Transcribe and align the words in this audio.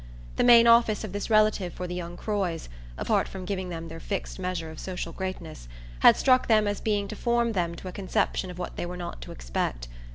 The 0.37 0.43
main 0.43 0.65
office 0.65 1.03
of 1.03 1.13
this 1.13 1.29
relative 1.29 1.73
for 1.73 1.85
the 1.85 1.93
young 1.93 2.17
Croys 2.17 2.69
apart 2.97 3.27
from 3.27 3.45
giving 3.45 3.69
them 3.69 3.87
their 3.87 3.99
fixed 3.99 4.39
measure 4.39 4.71
of 4.71 4.79
social 4.79 5.13
greatness 5.13 5.67
had 5.99 6.17
struck 6.17 6.47
them 6.47 6.67
as 6.67 6.81
being 6.81 7.07
to 7.09 7.15
form 7.15 7.51
them 7.51 7.75
to 7.75 7.87
a 7.87 7.91
conception 7.91 8.49
of 8.49 8.57
what 8.57 8.77
they 8.77 8.85
were 8.87 8.97
not 8.97 9.21
to 9.21 9.31
expect. 9.31 9.87